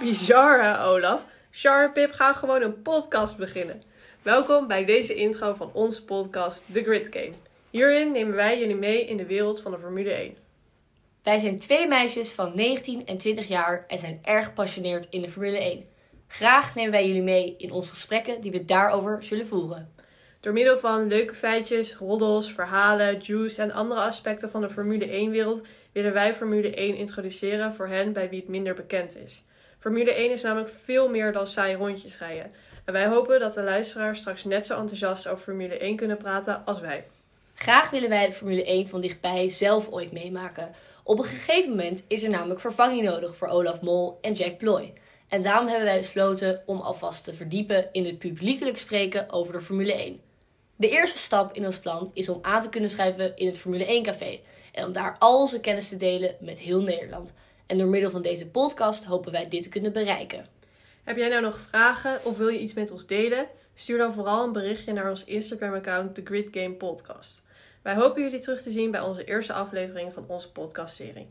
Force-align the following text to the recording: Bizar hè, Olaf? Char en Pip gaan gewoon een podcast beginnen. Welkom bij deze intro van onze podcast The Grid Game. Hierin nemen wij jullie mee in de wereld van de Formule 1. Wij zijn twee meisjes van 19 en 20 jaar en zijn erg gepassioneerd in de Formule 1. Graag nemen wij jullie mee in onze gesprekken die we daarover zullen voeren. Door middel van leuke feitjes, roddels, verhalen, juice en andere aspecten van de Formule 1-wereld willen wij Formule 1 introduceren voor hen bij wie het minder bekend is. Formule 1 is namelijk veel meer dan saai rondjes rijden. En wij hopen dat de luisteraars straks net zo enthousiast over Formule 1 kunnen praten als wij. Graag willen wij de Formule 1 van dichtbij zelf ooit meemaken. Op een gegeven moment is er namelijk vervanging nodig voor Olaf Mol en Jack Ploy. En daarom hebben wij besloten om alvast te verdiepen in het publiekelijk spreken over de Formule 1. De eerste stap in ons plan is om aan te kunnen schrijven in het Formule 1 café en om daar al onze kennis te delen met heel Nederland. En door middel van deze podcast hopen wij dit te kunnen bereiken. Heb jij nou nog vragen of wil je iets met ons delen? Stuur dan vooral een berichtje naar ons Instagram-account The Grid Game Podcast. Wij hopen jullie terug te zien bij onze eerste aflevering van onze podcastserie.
Bizar 0.00 0.62
hè, 0.62 0.84
Olaf? 0.84 1.26
Char 1.50 1.84
en 1.84 1.92
Pip 1.92 2.12
gaan 2.12 2.34
gewoon 2.34 2.62
een 2.62 2.82
podcast 2.82 3.36
beginnen. 3.36 3.82
Welkom 4.22 4.66
bij 4.66 4.84
deze 4.84 5.14
intro 5.14 5.54
van 5.54 5.70
onze 5.72 6.04
podcast 6.04 6.64
The 6.72 6.82
Grid 6.82 7.08
Game. 7.10 7.32
Hierin 7.70 8.12
nemen 8.12 8.34
wij 8.34 8.58
jullie 8.58 8.76
mee 8.76 9.04
in 9.04 9.16
de 9.16 9.26
wereld 9.26 9.60
van 9.60 9.70
de 9.70 9.78
Formule 9.78 10.10
1. 10.10 10.36
Wij 11.22 11.38
zijn 11.38 11.58
twee 11.58 11.88
meisjes 11.88 12.32
van 12.32 12.52
19 12.54 13.06
en 13.06 13.16
20 13.16 13.48
jaar 13.48 13.84
en 13.88 13.98
zijn 13.98 14.18
erg 14.22 14.44
gepassioneerd 14.44 15.06
in 15.10 15.22
de 15.22 15.28
Formule 15.28 15.58
1. 15.58 15.84
Graag 16.26 16.74
nemen 16.74 16.92
wij 16.92 17.06
jullie 17.06 17.22
mee 17.22 17.54
in 17.58 17.70
onze 17.70 17.90
gesprekken 17.90 18.40
die 18.40 18.50
we 18.50 18.64
daarover 18.64 19.22
zullen 19.22 19.46
voeren. 19.46 19.92
Door 20.40 20.52
middel 20.52 20.78
van 20.78 21.06
leuke 21.06 21.34
feitjes, 21.34 21.94
roddels, 21.94 22.52
verhalen, 22.52 23.18
juice 23.18 23.62
en 23.62 23.72
andere 23.72 24.00
aspecten 24.00 24.50
van 24.50 24.60
de 24.60 24.70
Formule 24.70 25.06
1-wereld 25.06 25.62
willen 25.92 26.12
wij 26.12 26.34
Formule 26.34 26.74
1 26.74 26.96
introduceren 26.96 27.72
voor 27.72 27.88
hen 27.88 28.12
bij 28.12 28.28
wie 28.28 28.40
het 28.40 28.48
minder 28.48 28.74
bekend 28.74 29.16
is. 29.16 29.44
Formule 29.86 30.14
1 30.14 30.30
is 30.30 30.42
namelijk 30.42 30.70
veel 30.70 31.08
meer 31.08 31.32
dan 31.32 31.46
saai 31.46 31.74
rondjes 31.74 32.18
rijden. 32.18 32.52
En 32.84 32.92
wij 32.92 33.06
hopen 33.06 33.40
dat 33.40 33.54
de 33.54 33.62
luisteraars 33.62 34.18
straks 34.18 34.44
net 34.44 34.66
zo 34.66 34.78
enthousiast 34.78 35.28
over 35.28 35.44
Formule 35.44 35.78
1 35.78 35.96
kunnen 35.96 36.16
praten 36.16 36.64
als 36.64 36.80
wij. 36.80 37.04
Graag 37.54 37.90
willen 37.90 38.08
wij 38.08 38.26
de 38.26 38.32
Formule 38.32 38.64
1 38.64 38.88
van 38.88 39.00
dichtbij 39.00 39.48
zelf 39.48 39.88
ooit 39.88 40.12
meemaken. 40.12 40.74
Op 41.02 41.18
een 41.18 41.24
gegeven 41.24 41.70
moment 41.70 42.04
is 42.08 42.22
er 42.22 42.30
namelijk 42.30 42.60
vervanging 42.60 43.02
nodig 43.02 43.36
voor 43.36 43.48
Olaf 43.48 43.80
Mol 43.80 44.18
en 44.20 44.32
Jack 44.32 44.58
Ploy. 44.58 44.92
En 45.28 45.42
daarom 45.42 45.66
hebben 45.66 45.86
wij 45.86 45.98
besloten 45.98 46.62
om 46.66 46.80
alvast 46.80 47.24
te 47.24 47.34
verdiepen 47.34 47.88
in 47.92 48.04
het 48.04 48.18
publiekelijk 48.18 48.78
spreken 48.78 49.30
over 49.30 49.52
de 49.52 49.60
Formule 49.60 49.94
1. 49.94 50.20
De 50.76 50.88
eerste 50.88 51.18
stap 51.18 51.56
in 51.56 51.66
ons 51.66 51.78
plan 51.78 52.10
is 52.14 52.28
om 52.28 52.38
aan 52.42 52.62
te 52.62 52.68
kunnen 52.68 52.90
schrijven 52.90 53.36
in 53.36 53.46
het 53.46 53.58
Formule 53.58 53.86
1 53.86 54.02
café 54.02 54.40
en 54.72 54.84
om 54.84 54.92
daar 54.92 55.16
al 55.18 55.40
onze 55.40 55.60
kennis 55.60 55.88
te 55.88 55.96
delen 55.96 56.36
met 56.40 56.60
heel 56.60 56.80
Nederland. 56.80 57.32
En 57.66 57.78
door 57.78 57.88
middel 57.88 58.10
van 58.10 58.22
deze 58.22 58.46
podcast 58.46 59.04
hopen 59.04 59.32
wij 59.32 59.48
dit 59.48 59.62
te 59.62 59.68
kunnen 59.68 59.92
bereiken. 59.92 60.46
Heb 61.04 61.16
jij 61.16 61.28
nou 61.28 61.42
nog 61.42 61.60
vragen 61.60 62.24
of 62.24 62.38
wil 62.38 62.48
je 62.48 62.60
iets 62.60 62.74
met 62.74 62.90
ons 62.90 63.06
delen? 63.06 63.46
Stuur 63.74 63.98
dan 63.98 64.12
vooral 64.12 64.44
een 64.44 64.52
berichtje 64.52 64.92
naar 64.92 65.10
ons 65.10 65.24
Instagram-account 65.24 66.14
The 66.14 66.22
Grid 66.24 66.48
Game 66.50 66.74
Podcast. 66.74 67.42
Wij 67.82 67.94
hopen 67.94 68.22
jullie 68.22 68.38
terug 68.38 68.62
te 68.62 68.70
zien 68.70 68.90
bij 68.90 69.00
onze 69.00 69.24
eerste 69.24 69.52
aflevering 69.52 70.12
van 70.12 70.24
onze 70.28 70.52
podcastserie. 70.52 71.28